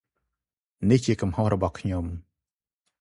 [0.89, 2.05] នេះជាកំហុសរបស់ខ្ញុំ។